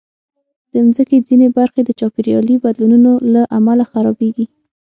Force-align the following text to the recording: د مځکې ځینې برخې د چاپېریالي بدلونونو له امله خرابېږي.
د 0.71 0.73
مځکې 0.85 1.17
ځینې 1.27 1.47
برخې 1.57 1.81
د 1.85 1.89
چاپېریالي 1.99 2.55
بدلونونو 2.63 3.11
له 3.33 3.41
امله 3.57 3.83
خرابېږي. 3.91 4.45